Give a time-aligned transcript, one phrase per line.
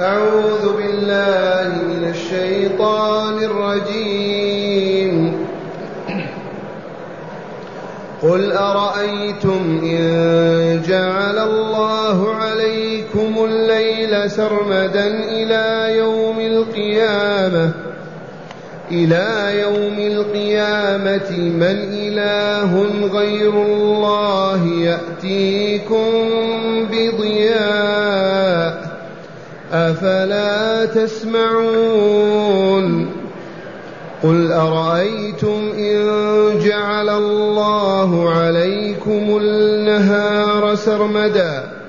[0.00, 5.14] أعوذ بالله من الشيطان الرجيم.
[8.22, 17.70] قل أرأيتم إن جعل الله عليكم الليل سرمدا إلى يوم القيامة
[18.92, 22.72] إلى يوم القيامة من إله
[23.12, 26.10] غير الله يأتيكم
[26.90, 28.09] بضياء.
[29.72, 32.40] أفلا تسمعون
[34.22, 36.06] قل أرأيتم إن
[36.64, 41.80] جعل الله عليكم النهار سرمدا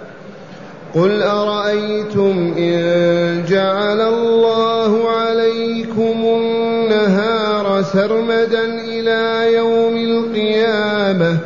[0.96, 11.38] قل أرأيتم إن جعل الله عليكم النهار سرمدا إلى يوم القيامة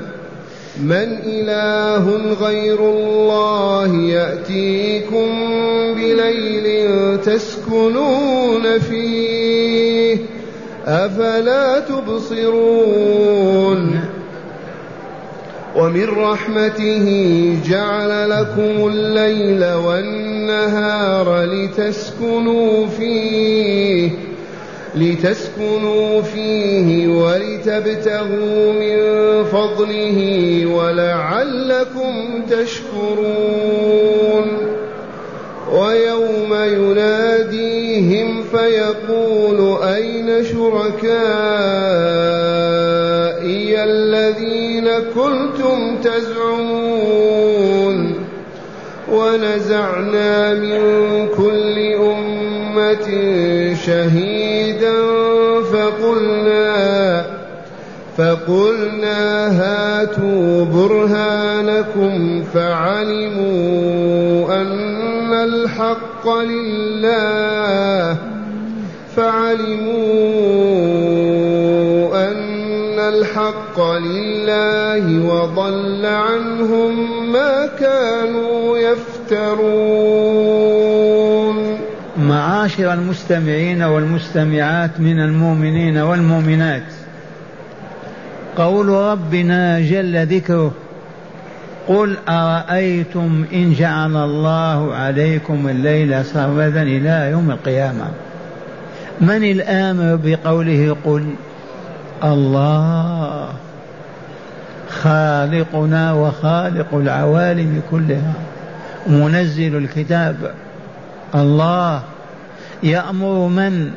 [0.83, 5.44] من إله غير الله يأتيكم
[6.05, 10.17] بليل تسكنون فيه.
[10.85, 13.35] أفلا تبصرون؟
[15.75, 17.05] ومن رحمته
[17.69, 24.09] جعل لكم الليل والنهار لتسكنوا فيه.
[24.95, 28.97] لتسكنوا فيه ولتبتغوا من
[29.43, 30.19] فضله
[30.65, 34.04] ولعلكم تشكرون.
[38.65, 41.03] فيقول أين شركائي
[43.83, 47.45] الذين كنتم تزعمون
[49.11, 50.79] ونزعنا من
[51.37, 53.07] كل أمة
[53.85, 54.95] شهيدا
[55.73, 57.25] فقلنا
[58.17, 63.75] فقلنا هاتوا برهانكم فعلموا
[64.61, 64.85] أن
[65.33, 68.17] الحق لله
[69.15, 69.95] فعلموا
[72.31, 80.35] أن الحق لله وضل عنهم ما كانوا يفترون.
[82.17, 86.83] معاشر المستمعين والمستمعات من المؤمنين والمؤمنات
[88.57, 90.71] قول ربنا جل ذكره
[91.87, 98.24] قل أرأيتم إن جعل الله عليكم الليل سرمدا إلى يوم القيامة؟
[99.21, 101.33] من الآمر بقوله قل
[102.23, 103.49] الله؟
[104.89, 108.33] خالقنا وخالق العوالم كلها.
[109.07, 110.53] منزل الكتاب.
[111.35, 112.03] الله
[112.83, 113.91] يأمر من؟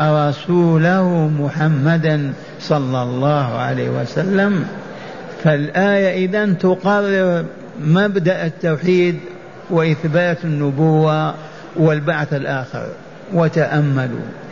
[0.00, 4.64] رسوله محمدا صلى الله عليه وسلم.
[5.44, 7.44] فالآية إذا تقرر
[7.80, 9.20] مبدأ التوحيد
[9.70, 11.34] وإثبات النبوة
[11.76, 12.86] والبعث الآخر.
[13.32, 14.43] وتأملوا.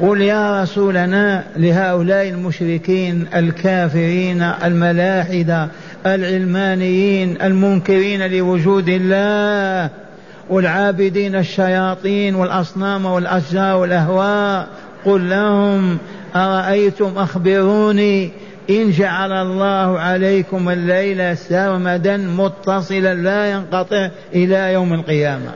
[0.00, 5.68] قل يا رسولنا لهؤلاء المشركين الكافرين الملاحدة
[6.06, 9.90] العلمانيين المنكرين لوجود الله
[10.50, 14.68] والعابدين الشياطين والأصنام والأشجار والأهواء
[15.04, 15.98] قل لهم
[16.36, 18.30] أرأيتم أخبروني؟
[18.70, 25.50] إن جعل الله عليكم الليل سرمدا متصلا لا ينقطع إلى يوم القيامة.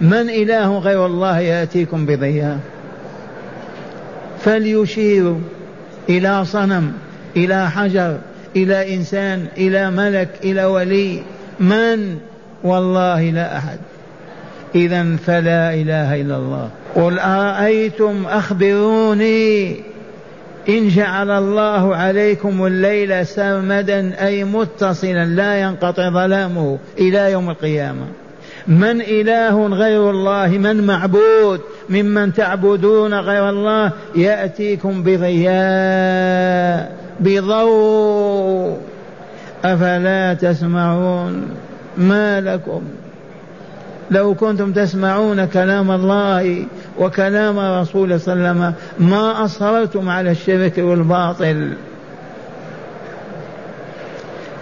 [0.00, 2.58] من إله غير الله يأتيكم بضياء؟
[4.44, 5.38] فليشيروا
[6.08, 6.92] إلى صنم
[7.36, 8.18] إلى حجر
[8.56, 11.22] إلى إنسان إلى ملك إلى ولي.
[11.60, 12.18] من؟
[12.64, 13.78] والله لا أحد.
[14.74, 16.70] إذا فلا إله إلا الله.
[16.94, 19.76] قل أرأيتم أخبروني؟
[20.68, 28.06] إن جعل الله عليكم الليل سرمدا أي متصلا لا ينقطع ظلامه إلى يوم القيامة.
[28.66, 31.60] من إله غير الله من معبود
[31.90, 38.78] ممن تعبدون غير الله يأتيكم بضياء بضوء.
[39.64, 41.48] أفلا تسمعون
[41.96, 42.82] ما لكم؟
[44.10, 46.66] لو كنتم تسمعون كلام الله
[46.98, 51.72] وكلام رسوله صلى الله عليه وسلم ما أصررتم على الشرك والباطل.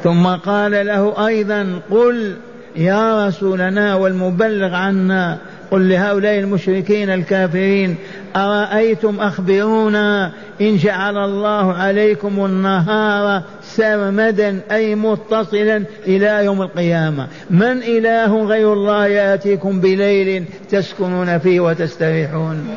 [0.05, 2.37] ثم قال له أيضا قل
[2.77, 5.39] يا رسولنا والمبلغ عنا
[5.71, 7.97] قل لهؤلاء المشركين الكافرين
[8.37, 18.45] أرأيتم أخبرونا إن جعل الله عليكم النهار سرمدا أي متصلا إلى يوم القيامة؟ من إله
[18.45, 22.69] غير الله يأتيكم بليل تسكنون فيه وتستريحون؟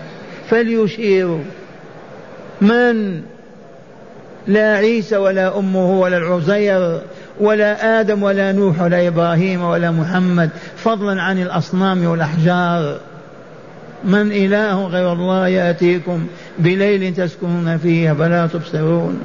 [0.49, 1.43] فليشيروا.
[2.61, 3.21] من؟
[4.47, 7.01] لا عيسى ولا أمه ولا العزير
[7.41, 12.99] ولا آدم ولا نوح ولا إبراهيم ولا محمد فضلا عن الأصنام والأحجار.
[14.03, 16.27] من إله غير الله يأتيكم
[16.59, 19.21] بليل تسكنون فيه فلا تبصرون؟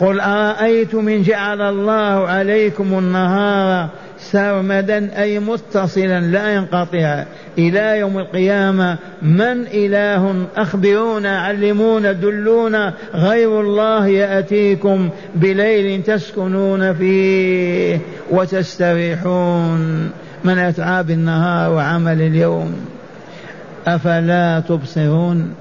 [0.00, 3.88] قل أرأيتم إن جعل الله عليكم النهار
[4.18, 7.24] سرمدا أي متصلا لا ينقطع.
[7.58, 17.98] إلى يوم القيامة من إله أخبرونا علمونا دلونا غير الله يأتيكم بليل تسكنون فيه
[18.30, 20.10] وتستريحون.
[20.44, 22.86] من أتعاب النهار وعمل اليوم
[23.86, 25.54] أفلا تبصرون؟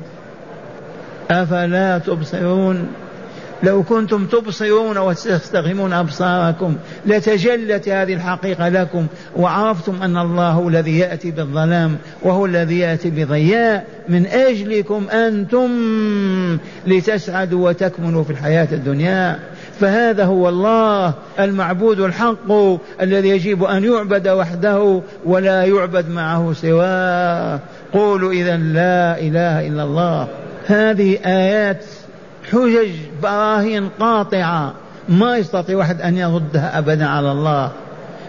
[1.31, 2.88] أفلا تبصرون؟
[3.63, 6.75] لو كنتم تبصرون وتستخدمون أبصاركم
[7.06, 13.86] لتجلت هذه الحقيقة لكم وعرفتم أن الله هو الذي يأتي بالظلام وهو الذي يأتي بضياء
[14.10, 15.69] من أجلكم أنتم
[16.88, 19.39] لتسعدوا وتكملوا في الحياة الدنيا.
[19.80, 22.51] فهذا هو الله المعبود الحق
[23.01, 27.59] الذي يجب أن يعبد وحده ولا يعبد معه سواه.
[27.94, 30.27] قولوا إذا لا إله إلا الله.
[30.68, 31.86] هذه آيات
[32.51, 32.92] حجج
[33.24, 34.74] براهين قاطعة.
[35.10, 37.72] ما يستطيع واحد أن يردها أبدا على الله.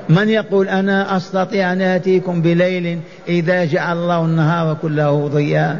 [0.08, 5.78] من يقول أنا أستطيع أن آتيكم بليل إذا جعل الله النهار كله ضياء؟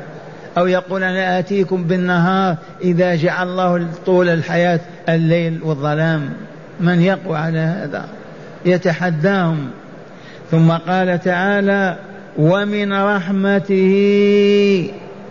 [0.58, 6.30] أو يقول أنا آتيكم بالنهار إذا جعل الله طول الحياة الليل والظلام؟
[6.80, 8.04] من يقوى على هذا؟
[8.64, 9.70] يتحداهم.
[10.50, 11.98] ثم قال تعالى
[12.38, 13.84] ومن رحمته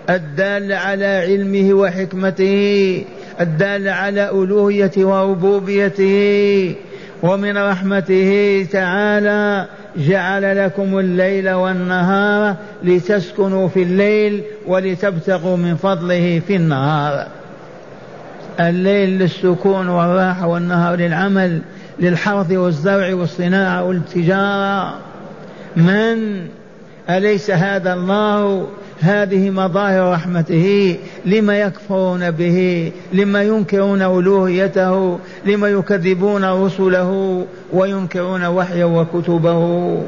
[0.09, 3.03] الدال على علمه وحكمته
[3.41, 6.75] الدال على ألوهيته وربوبيته.
[7.23, 9.65] ومن رحمته تعالى
[9.97, 17.27] جعل لكم الليل والنهار لتسكنوا في الليل ولتبتغوا من فضله في النهار.
[18.59, 21.61] الليل للسكون والراحة والنهار للعمل
[22.00, 25.00] للحرث والزرع والصناعة والتجارة.
[25.75, 26.47] من؟
[27.09, 28.67] أليس هذا الله؟
[29.03, 40.03] هذه مظاهر رحمته لما يكفرون به لما ينكرون ألوهيته لما يكذبون رسله وينكرون وحيه وكتبه.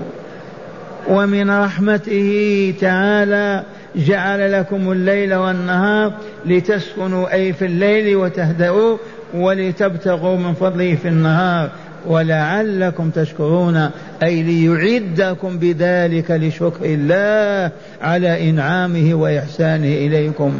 [1.09, 3.63] ومن رحمته تعالى
[3.95, 6.13] جعل لكم الليل والنهار
[6.45, 8.97] لتسكنوا أي في الليل وتهدأوا
[9.33, 11.69] ولتبتغوا من فضله في النهار.
[12.07, 13.89] ولعلكم تشكرون
[14.23, 17.71] أي ليعدكم بذلك لشكر الله
[18.01, 20.53] على إنعامه وإحسانه إليكم.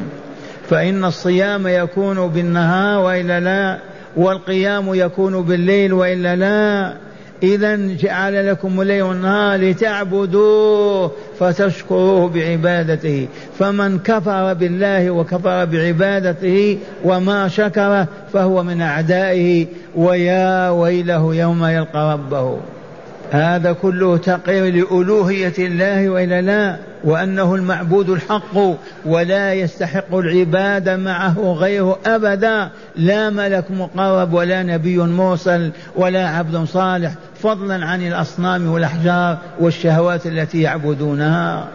[0.70, 3.78] فإن الصيام يكون بالنهار وإلا لا
[4.16, 7.05] والقيام يكون بالليل وإلا لا.
[7.44, 13.28] إذا جعل لكم الليل والنهار لتعبدوه فتشكروه بعبادته.
[13.60, 19.68] فمن كفر بالله وكفر بعبادته وما شكر فهو من أعدائه.
[19.96, 22.58] ويا ويله يوم يلقى ربه.
[23.32, 28.58] هذا كله تقرير لألوهية الله وإلا لا وأنه المعبود الحق
[29.06, 32.70] ولا يستحق العبادة معه غيره أبدا.
[32.96, 37.12] لا ملك مقرب ولا نبي مرسل ولا عبد صالح.
[37.46, 41.68] فضلا عن الأصنام والأحجار والشهوات التي يعبدونها.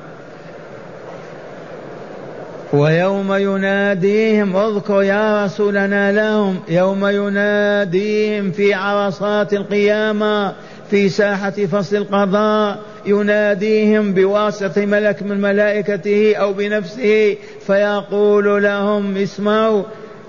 [2.73, 6.61] ويوم يناديهم اذكر يا رسولنا لهم.
[6.69, 10.53] يوم يناديهم في عرصات القيامة
[10.91, 17.37] في ساحة فصل القضاء يناديهم بواسطة ملك من ملائكته أو بنفسه
[17.67, 19.83] فيقول لهم اسمعوا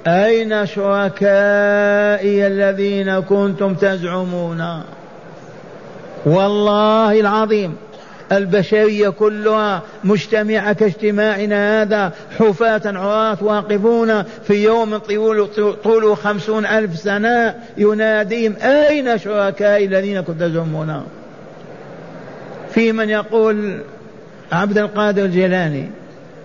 [0.07, 4.81] أين شركائي الذين كنتم تزعمون؟
[6.25, 7.75] والله العظيم
[8.31, 15.47] البشرية كلها مجتمعة كاجتماعنا هذا حفاة عراة واقفون في يوم طول
[15.83, 21.03] طوله خمسون ألف سنة يناديهم أين شركائي الذين كنت تزعمون؟
[22.69, 23.81] في من يقول
[24.51, 25.89] عبد القادر الجيلاني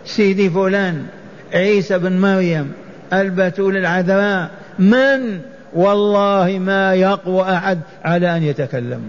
[0.05, 1.07] سيدي فلان
[1.55, 2.73] عيسى بن مريم
[3.13, 5.41] البتول العذراء من؟
[5.75, 9.01] والله ما يقوى أحد على أن يتكلم.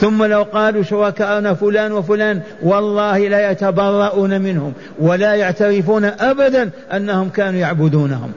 [0.00, 7.60] ثم لو قالوا شركاءنا فلان وفلان والله لا يتبرؤون منهم ولا يعترفون ابدا أنهم كانوا
[7.60, 8.32] يعبدونهم.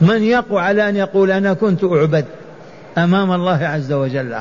[0.00, 2.24] من يقوى على أن يقول أنا كنت أعبد
[2.98, 4.34] أمام الله عز وجل؟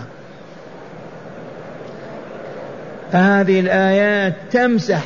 [3.12, 5.04] هذه الآيات تمسح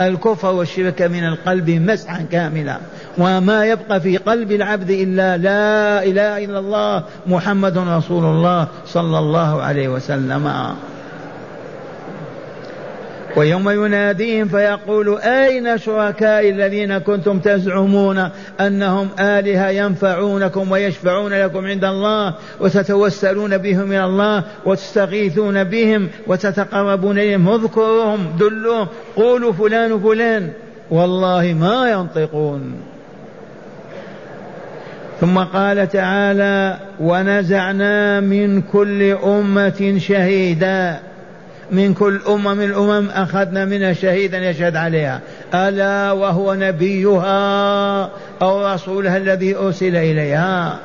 [0.00, 2.76] الكفر والشرك من القلب مسحا كاملا.
[3.18, 9.62] وما يبقى في قلب العبد إلا لا إله إلا الله محمد رسول الله صلى الله
[9.62, 10.52] عليه وسلم.
[13.36, 18.28] ويوم يناديهم فيقول أين شركائي الذين كنتم تزعمون
[18.60, 27.48] أنهم آلهة ينفعونكم ويشفعون لكم عند الله وتتوسلون بهم إلى الله وتستغيثون بهم وتتقربون إليهم؟
[27.48, 30.50] اذكروهم دلوهم قولوا فلان فلان
[30.90, 32.91] والله ما ينطقون.
[35.22, 40.96] ثم قال تعالى ونزعنا من كل أمة شهيدا.
[41.70, 45.20] من كل أمة من الأمم أخذنا منها شهيدا يشهد عليها.
[45.54, 48.10] ألا وهو نبيها
[48.42, 50.78] أو رسولها الذي أرسل إليها.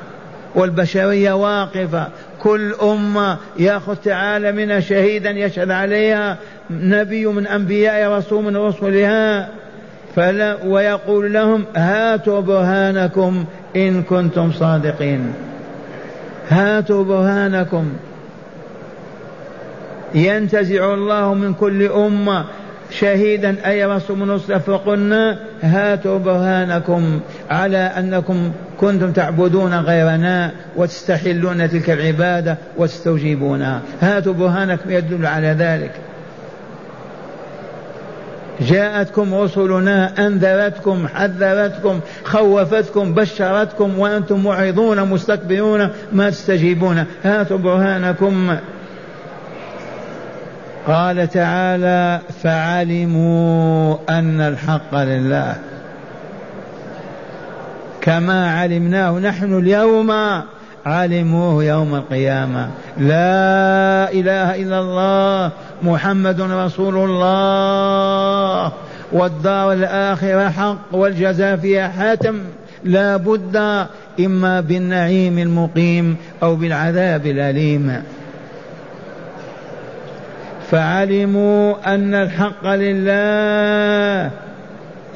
[0.55, 2.07] والبشرية واقفة.
[2.41, 6.37] كل أمة يأخذ تعالى منها شهيدا يشهد عليها.
[6.69, 9.49] نبي من أنبياء رسول من رسلها.
[10.15, 13.45] فلا ويقول لهم هاتوا برهانكم.
[13.77, 15.33] إن كنتم صادقين.
[16.49, 17.89] هاتوا برهانكم.
[20.15, 22.45] ينتزع الله من كل أمة
[22.91, 27.19] شهيدا أي رسول من رسل فقلنا هاتوا برهانكم
[27.49, 35.91] على أنكم كنتم تعبدون غيرنا وتستحلون تلك العبادة وتستوجبونها هاتوا برهانكم يدل على ذلك.
[38.61, 47.05] جاءتكم رسلنا أنذرتكم حذرتكم خوفتكم بشرتكم وأنتم معرضون مستكبرون ما تستجيبون.
[47.23, 48.55] هاتوا برهانكم.
[50.87, 55.55] قال تعالى فعلموا أن الحق لله.
[58.01, 60.11] كما علمناه نحن اليوم.
[60.87, 62.69] علموه يوم القيامة.
[62.97, 65.51] لا إله إلا الله
[65.83, 68.71] محمد رسول الله.
[69.11, 72.39] والدار الآخرة حق والجزاء فيها حاتم.
[72.83, 73.85] لا بد
[74.19, 78.03] إما بالنعيم المقيم أو بالعذاب الأليم.
[80.71, 84.31] فعلموا أن الحق لله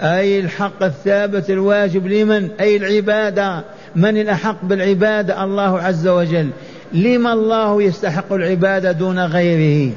[0.03, 3.63] أي الحق الثابت الواجب لمن؟ أي العبادة؟
[3.95, 6.49] من الأحق بالعبادة الله عز وجل.
[6.93, 9.91] لما الله يستحق العبادة دون غيره؟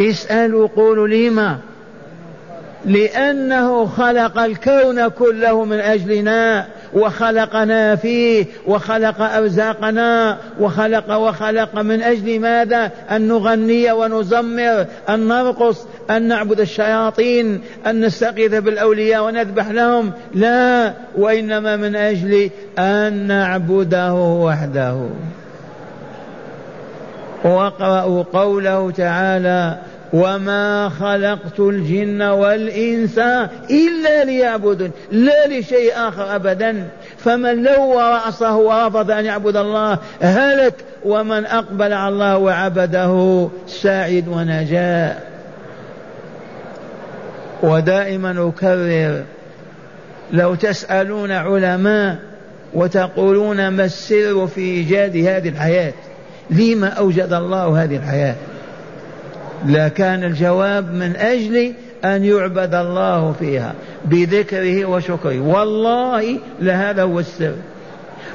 [0.00, 1.58] اسألوا قولوا لما؟
[2.84, 6.66] لأنه خلق الكون كله من أجلنا.
[6.94, 16.22] وخلقنا فيه وخلق أرزاقنا وخلق وخلق من أجل ماذا؟ أن نغني ونزمر أن نرقص أن
[16.22, 20.12] نعبد الشياطين أن نستغيث بالأولياء ونذبح لهم.
[20.34, 25.08] لا وإنما من أجل أن نعبده وحده.
[27.44, 29.78] واقرأوا قوله تعالى
[30.12, 33.18] وما خلقت الجن والإنس
[33.70, 36.88] إلا ليعبدون لا لشيء آخر أبدا.
[37.18, 45.18] فمن لو رأسه ورفض أن يعبد الله هلك ومن أقبل على الله وعبده سعد ونجا
[47.62, 49.24] ودائما أكرر
[50.32, 52.18] لو تسألون علماء
[52.74, 55.92] وتقولون ما السر في إيجاد هذه الحياة؟
[56.52, 58.34] لما أوجد الله هذه الحياة.
[59.66, 61.72] لكان الجواب من أجل
[62.04, 65.40] أن يعبد الله فيها بذكره وشكره.
[65.40, 67.54] والله لهذا هو السر.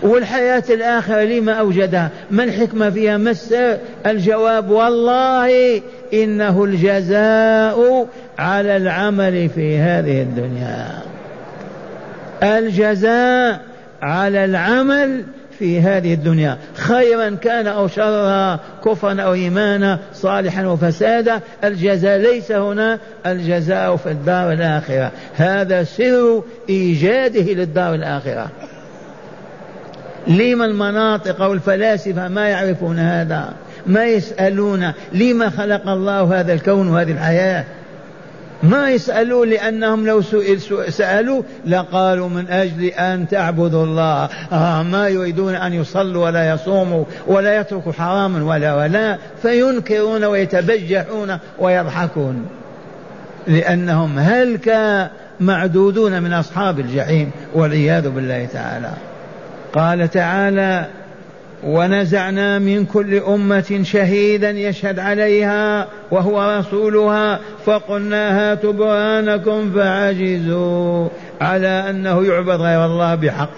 [0.01, 5.81] والحياة الآخرة لما أوجدها؟ ما الحكمة فيها؟ ما السر؟ الجواب والله
[6.13, 8.07] إنه الجزاء
[8.39, 11.01] على العمل في هذه الدنيا.
[12.43, 13.61] الجزاء
[14.01, 15.23] على العمل
[15.59, 16.57] في هذه الدنيا.
[16.73, 24.51] خيرا كان أو شرا كفرا أو إيمانا صالحا وفسادا الجزاء ليس هنا الجزاء في الدار
[24.51, 25.11] الآخرة.
[25.35, 28.47] هذا سر إيجاده للدار الآخرة.
[30.27, 33.53] لما المناطق أو الفلاسفة ما يعرفون هذا
[33.85, 37.65] ما يسألون لما خلق الله هذا الكون وهذه الحياة؟
[38.63, 44.29] ما يسألون لأنهم لو سئل سألوا لقالوا من أجل أن تعبدوا الله.
[44.51, 49.17] آه ما يريدون أن يصلوا ولا يصوموا ولا يتركوا حراما ولا ولا.
[49.41, 52.45] فينكرون ويتبجحون ويضحكون.
[53.47, 54.71] لأنهم هلك
[55.39, 58.91] معدودون من أصحاب الجحيم والعياذ بالله تعالى.
[59.73, 60.85] قال تعالى
[61.63, 71.07] ونزعنا من كل أمة شهيدا يشهد عليها وهو رسولها فقلنا هاتوا برهانكم فعجزوا
[71.41, 73.49] على أنه يعبد غير الله بحق.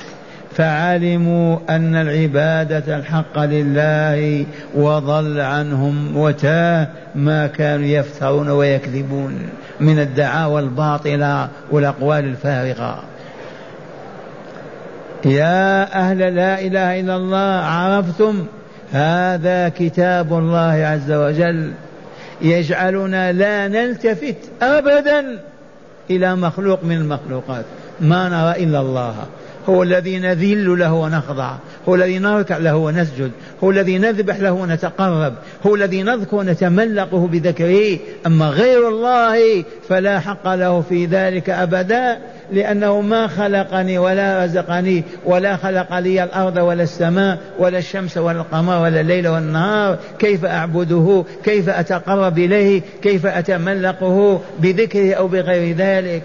[0.60, 11.50] فعلموا أن العبادة الحق لله وضل عنهم وتاه ما كانوا يفترون ويكذبون من الدعاوى الباطلة
[11.72, 13.03] والأقوال الفارغة
[15.25, 18.45] يا أهل لا إله إلا الله عرفتم
[18.91, 21.71] هذا كتاب الله عز وجل
[22.41, 25.39] يجعلنا لا نلتفت أبدا
[26.09, 27.65] إلى مخلوق من المخلوقات.
[28.01, 29.15] ما نرى إلا الله.
[29.69, 31.55] هو الذي نذل له ونخضع.
[31.88, 33.31] هو الذي نركع له ونسجد
[33.63, 35.33] هو الذي نذبح له ونتقرب
[35.65, 42.17] هو الذي نذكر ونتملقه بذكره أما غير الله فلا حق له في ذلك أبدا
[42.51, 48.81] لأنه ما خلقني ولا رزقني ولا خلق لي الأرض ولا السماء ولا الشمس ولا القمر
[48.81, 56.24] ولا الليل والنهار كيف أعبده؟ كيف أتقرب إليه؟ كيف أتملقه بذكره أو بغير ذلك؟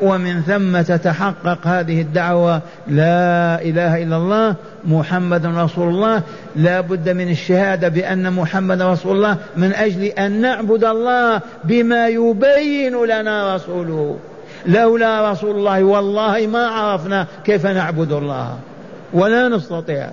[0.00, 6.22] ومن ثم تتحقق هذه الدعوة لا إله إلا الله محمد رسول الله.
[6.56, 13.04] لا بد من الشهادة بأن محمد رسول الله من أجل أن نعبد الله بما يبين
[13.04, 14.18] لنا رسوله.
[14.66, 18.58] لولا رسول الله والله ما عرفنا كيف نعبد الله.
[19.12, 20.10] ولا نستطيع.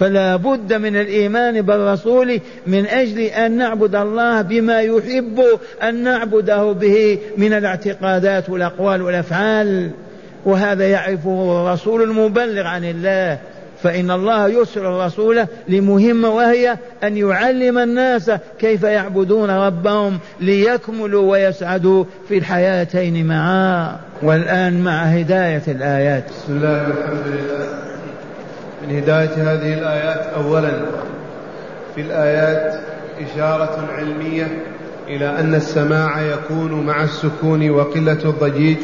[0.00, 5.42] فلا بد من الإيمان بالرسول من أجل أن نعبد الله بما يحب
[5.82, 9.90] أن نعبده به من الاعتقادات والأقوال والأفعال.
[10.44, 13.38] وهذا يعرفه الرسول المبلغ عن الله.
[13.82, 22.38] فإن الله يرسل الرسول لمهمة وهي أن يعلم الناس كيف يعبدون ربهم ليكملوا ويسعدوا في
[22.38, 23.96] الحياتين معا.
[24.22, 26.24] والآن مع هداية الآيات.
[26.28, 27.68] بسم الله والحمد لله.
[28.84, 30.72] من هداية هذه الآيات أولا
[31.94, 32.80] في الآيات
[33.20, 34.46] إشارة علمية
[35.08, 38.76] إلى أن السماع يكون مع السكون وقلة الضجيج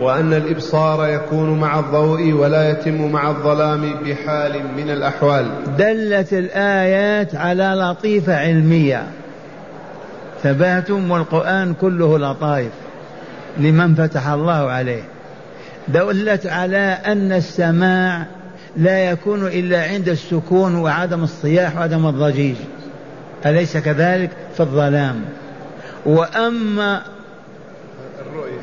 [0.00, 5.50] وأن الإبصار يكون مع الضوء ولا يتم مع الظلام بحال من الأحوال.
[5.78, 9.02] دلت الآيات على لطيفة علمية.
[10.42, 12.72] ثباتم والقرآن كله لطائف
[13.58, 15.02] لمن فتح الله عليه.
[15.88, 18.26] دلت على أن السماع
[18.76, 22.56] لا يكون إلا عند السكون وعدم الصياح وعدم الضجيج.
[23.46, 25.24] أليس كذلك في الظلام؟
[26.06, 27.02] وأما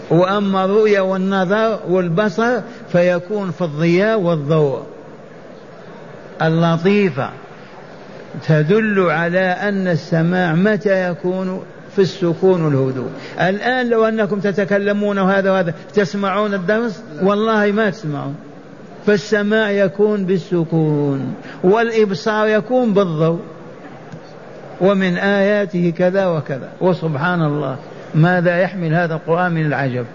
[0.10, 4.84] وأما الرؤيا والنظر والبصر فيكون في الضياء والضوء.
[6.42, 7.30] اللطيفة
[8.48, 11.64] تدل على أن السماع متى يكون
[11.96, 13.10] في السكون والهدوء.
[13.40, 18.36] الآن لو أنكم تتكلمون وهذا وهذا تسمعون الدرس؟ والله ما تسمعون.
[19.06, 23.40] فالسماع يكون بالسكون والإبصار يكون بالضوء.
[24.82, 26.70] ومن آياته كذا وكذا.
[26.82, 27.78] وسبحان الله
[28.16, 30.06] ماذا يحمل هذا القرآن من العجب؟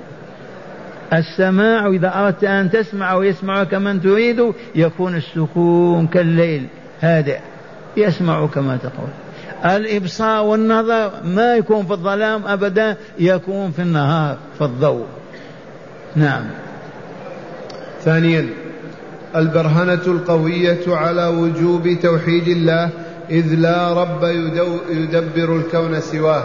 [1.12, 6.66] السماع إذا أردت أن تسمع ويسمع كمن تريد يكون السكون كالليل
[7.00, 7.38] هادئ
[7.96, 9.08] يسمع كما تقول.
[9.64, 15.06] الإبصار والنظر ما يكون في الظلام أبدا يكون في النهار في الضوء.
[16.16, 16.44] نعم.
[18.00, 18.48] ثانيا
[19.36, 22.90] البرهنة القوية على وجوب توحيد الله
[23.30, 24.24] إذ لا رب
[24.90, 26.44] يدبر الكون سواه.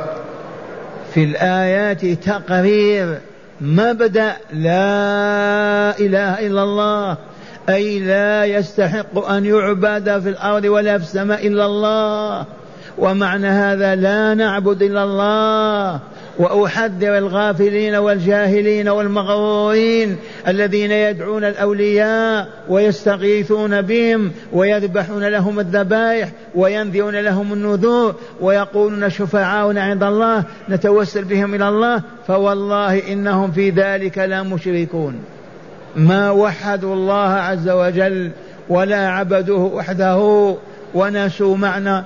[1.14, 3.18] في الآيات تقرير
[3.62, 7.18] مبدأ لا إله إلا الله
[7.70, 12.46] أي لا يستحق أن يعبد في الأرض ولا في السماء إلا الله.
[12.98, 16.00] ومعنى هذا لا نعبد إلا الله
[16.40, 20.18] وأحذر الغافلين والجاهلين والمغرورين
[20.48, 30.44] الذين يدعون الأولياء ويستغيثون بهم ويذبحون لهم الذبائح وينذرون لهم النذور ويقولون شفعاؤنا عند الله
[30.70, 35.16] نتوسل بهم إلى الله فوالله إنهم في ذلك لا مشركون.
[35.96, 38.32] ما وحدوا الله عز وجل
[38.70, 40.56] ولا عبدوه وحده
[40.94, 42.04] ونسوا معنى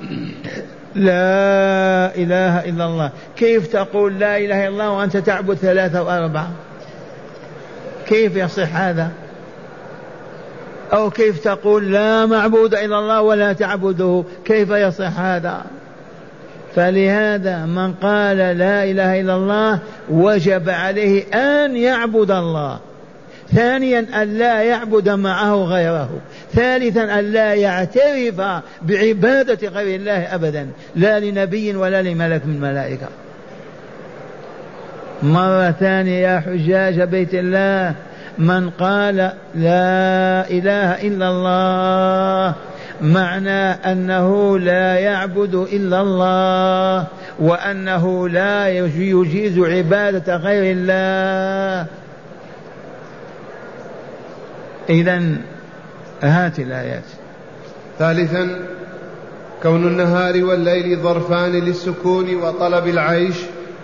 [0.98, 3.12] لا إله إلا الله.
[3.38, 6.52] كيف تقول لا إله إلا الله وأنت تعبد ثلاثة وأربعة
[8.08, 9.10] كيف يصح هذا؟
[10.94, 15.62] أو كيف تقول لا معبود إلا الله ولا تعبده؟ كيف يصح هذا؟
[16.76, 19.80] فلهذا من قال لا إله إلا الله
[20.10, 22.80] وجب عليه أن يعبد الله.
[23.56, 26.10] ثانيا أن لا يعبد معه غيره.
[26.54, 28.42] ثالثا أن لا يعترف
[28.82, 30.68] بعبادة غير الله أبدا.
[30.96, 33.08] لا لنبي ولا لملك من الملائكة
[35.24, 37.96] مرة ثانية يا حجاج بيت الله
[38.38, 39.16] من قال
[39.56, 42.56] لا إله إلا الله
[43.02, 47.08] معنى أنه لا يعبد إلا الله
[47.40, 51.86] وأنه لا يجيز عبادة غير الله.
[54.90, 55.22] إذا
[56.22, 57.04] هات الآيات.
[58.00, 58.48] ثالثا
[59.64, 63.36] كون النهار والليل ظرفان للسكون وطلب العيش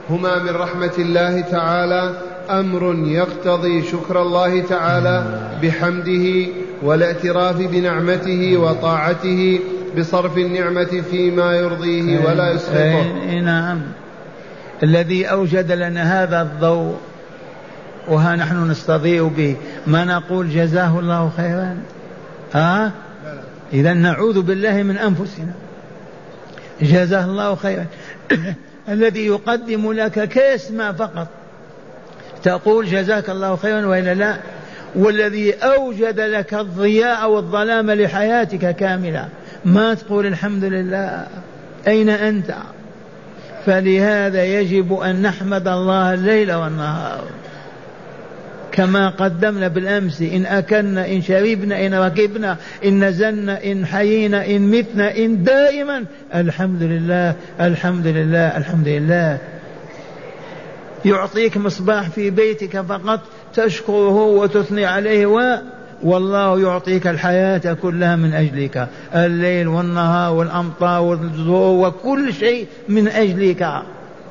[0.09, 2.13] هما من رحمة الله تعالى
[2.49, 6.45] أمر يقتضي شكر الله تعالى بحمده
[6.83, 9.59] والاعتراف بنعمته وطاعته
[9.97, 13.39] بصرف النعمة فيما يرضيه ولا يسخطه.
[13.41, 13.81] نعم.
[14.83, 16.95] الذي أوجد لنا هذا الضوء
[18.07, 19.55] وها نحن نستضيء به.
[19.87, 21.77] ما نقول جزاه الله خيرا؟
[22.53, 22.91] ها؟
[23.73, 25.53] إذا نعوذ بالله من أنفسنا.
[26.81, 27.85] جزاه الله خيرا.
[28.89, 31.27] الذي يقدم لك كاس ما فقط.
[32.43, 34.37] تقول جزاك الله خيرا وإلا لا؟
[34.95, 39.29] والذي أوجد لك الضياء والظلام لحياتك كاملة.
[39.65, 41.27] ما تقول الحمد لله.
[41.87, 42.55] أين أنت؟
[43.65, 47.23] فلهذا يجب أن نحمد الله الليل والنهار.
[48.73, 55.17] كما قدمنا بالأمس إن أكلنا إن شربنا إن ركبنا إن نزلنا إن حيينا إن متنا
[55.17, 56.05] إن دائما
[56.36, 59.38] الحمد لله الحمد لله الحمد لله.
[61.05, 63.19] يعطيك مصباح في بيتك فقط
[63.53, 65.57] تشكره وتثني عليه و
[66.03, 68.88] والله يعطيك الحياة كلها من أجلك.
[69.15, 73.83] الليل والنهار والأمطار والزهور وكل شيء من أجلك.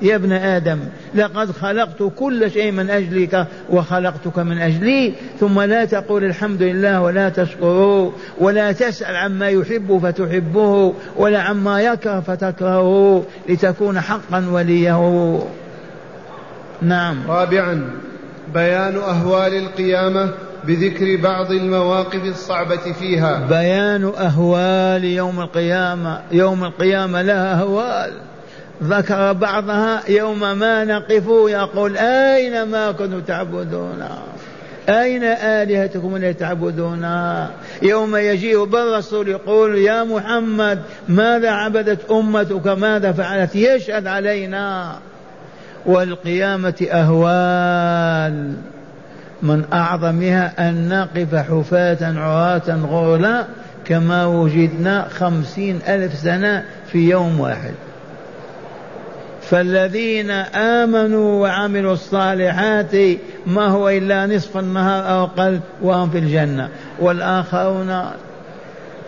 [0.03, 0.79] يا ابن آدم
[1.15, 7.29] لقد خلقت كل شيء من أجلك وخلقتك من أجلي ثم لا تقول الحمد لله ولا
[7.29, 15.39] تشكره ولا تسأل عما يحب فتحبه ولا عما يكره فتكرهه لتكون حقا وليه.
[16.83, 17.17] نعم.
[17.29, 17.91] رابعا
[18.55, 20.31] بيان أهوال القيامة
[20.65, 23.47] بذكر بعض المواقف الصعبة فيها.
[23.51, 28.32] بيان أهوال يوم القيامة يوم القيامة لها أهوال.
[28.83, 34.05] ذكر بعضها يوم ما نقف يقول أين ما كنتم تعبدون؟
[34.89, 37.07] أين آلهتكم التي تعبدون؟
[37.83, 44.93] يوم يجيء بالرسول يقول يا محمد ماذا عبدت أمتك؟ ماذا فعلت؟ يشهد علينا.
[45.87, 48.53] والقيامة أهوال.
[49.43, 53.45] من أعظمها أن نقف حفاة عراة غرلا
[53.85, 57.75] كما وجدنا خمسين ألف سنة في يوم واحد.
[59.53, 62.93] فالذين آمنوا وعملوا الصالحات
[63.47, 66.69] ما هو إلا نصف النهار أو أقل وهم في الجنة.
[67.01, 68.05] والآخرون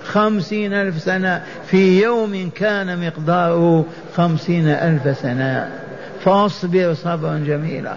[0.04, 1.42] خمسين ألف سنة.
[1.66, 3.84] في يوم كان مقداره
[4.16, 5.70] خمسين ألف سنة.
[6.24, 7.94] فاصبر صبرا جميلا.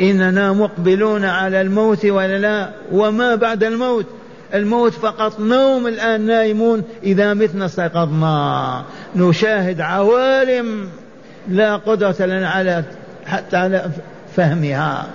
[0.00, 4.06] إننا مقبلون على الموت ولا لا؟ وما بعد الموت؟
[4.54, 8.82] الموت فقط نوم الآن نائمون إذا متنا استيقظنا.
[9.16, 10.88] نشاهد عوالم
[11.48, 12.84] لا قدرة لنا على
[13.26, 13.90] حتى على
[14.36, 15.06] فهمها.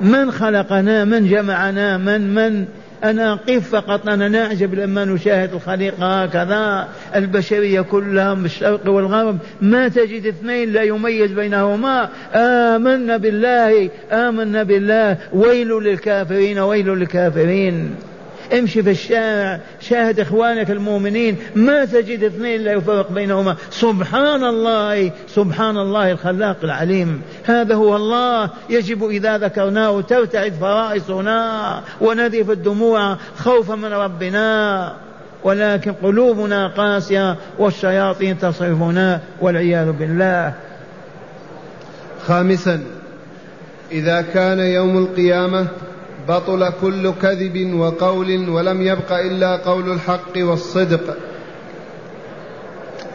[0.00, 2.66] من خلقنا؟ من جمعنا؟ من من
[3.04, 6.88] أنا أقف فقط أنا نعجب لما نشاهد الخليقة هكذا.
[7.14, 9.38] البشرية كلها من الشرق والغرب.
[9.60, 12.08] ما تجد اثنين لا يميز بينهما.
[12.34, 15.18] آمنا بالله آمنا بالله.
[15.32, 17.90] ويل للكافرين ويل للكافرين.
[18.52, 23.56] امشي في الشارع شاهد إخوانك المؤمنين ما تجد اثنين لا يفرق بينهما.
[23.70, 27.22] سبحان الله سبحان الله الخلاق العليم.
[27.44, 28.50] هذا هو الله.
[28.70, 34.92] يجب إذا ذكرناه ترتعد فرائصنا ونذف الدموع خوفا من ربنا.
[35.44, 40.54] ولكن قلوبنا قاسية والشياطين تصرفنا والعياذ بالله.
[42.26, 42.80] خامسا
[43.92, 45.66] إذا كان يوم القيامة
[46.28, 51.16] بطل كل كذب وقول ولم يبق إلا قول الحق والصدق.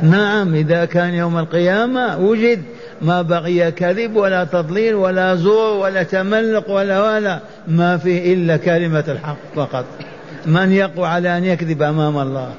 [0.01, 2.63] نعم إذا كان يوم القيامة وجد
[3.01, 9.03] ما بقي كذب ولا تضليل ولا زور ولا تملق ولا ولا ما فيه إلا كلمة
[9.07, 9.85] الحق فقط.
[10.45, 12.53] من يقوى على أن يكذب أمام الله؟